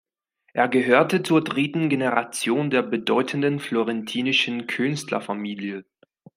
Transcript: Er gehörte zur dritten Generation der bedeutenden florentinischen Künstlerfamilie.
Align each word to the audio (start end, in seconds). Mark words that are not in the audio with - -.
Er 0.53 0.67
gehörte 0.67 1.21
zur 1.21 1.43
dritten 1.43 1.87
Generation 1.87 2.71
der 2.71 2.81
bedeutenden 2.81 3.59
florentinischen 3.59 4.65
Künstlerfamilie. 4.65 5.85